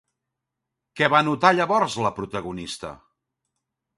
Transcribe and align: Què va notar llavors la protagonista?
Què 1.01 1.09
va 1.15 1.19
notar 1.27 1.51
llavors 1.59 1.99
la 2.05 2.13
protagonista? 2.21 2.93